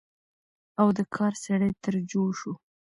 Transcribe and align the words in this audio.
او 0.81 0.87
د 0.97 0.99
کار 1.15 1.33
سړى 1.45 1.69
تر 1.83 1.93
جوړ 2.11 2.29
شو، 2.39 2.51